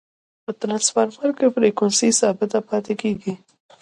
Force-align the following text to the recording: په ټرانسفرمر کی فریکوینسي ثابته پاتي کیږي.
په 0.43 0.51
ټرانسفرمر 0.59 1.29
کی 1.37 1.47
فریکوینسي 1.55 2.09
ثابته 2.19 2.59
پاتي 2.69 2.93
کیږي. 3.01 3.33